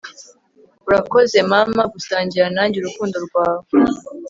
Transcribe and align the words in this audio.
urakoze, 0.87 1.37
mama, 1.51 1.81
gusangira 1.93 2.45
nanjye 2.55 2.75
urukundo 2.79 3.17
rwawe 3.25 3.63